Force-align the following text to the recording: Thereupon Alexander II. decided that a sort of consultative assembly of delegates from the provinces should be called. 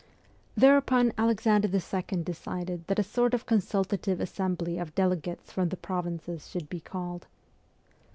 Thereupon 0.57 1.13
Alexander 1.15 1.67
II. 1.67 2.23
decided 2.23 2.87
that 2.87 2.97
a 2.97 3.03
sort 3.03 3.35
of 3.35 3.45
consultative 3.45 4.19
assembly 4.19 4.79
of 4.79 4.95
delegates 4.95 5.51
from 5.51 5.69
the 5.69 5.77
provinces 5.77 6.49
should 6.49 6.69
be 6.69 6.79
called. 6.79 7.27